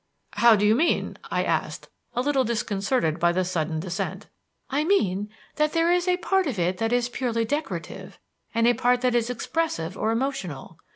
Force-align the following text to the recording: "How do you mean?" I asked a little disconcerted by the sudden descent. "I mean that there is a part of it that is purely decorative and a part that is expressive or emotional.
"How 0.33 0.55
do 0.55 0.65
you 0.65 0.73
mean?" 0.73 1.19
I 1.29 1.43
asked 1.43 1.87
a 2.15 2.21
little 2.23 2.43
disconcerted 2.43 3.19
by 3.19 3.31
the 3.31 3.45
sudden 3.45 3.79
descent. 3.81 4.25
"I 4.67 4.83
mean 4.83 5.29
that 5.57 5.73
there 5.73 5.91
is 5.93 6.07
a 6.07 6.17
part 6.17 6.47
of 6.47 6.57
it 6.57 6.79
that 6.79 6.91
is 6.91 7.07
purely 7.07 7.45
decorative 7.45 8.17
and 8.51 8.65
a 8.65 8.73
part 8.73 9.01
that 9.01 9.13
is 9.13 9.29
expressive 9.29 9.95
or 9.95 10.09
emotional. 10.09 10.79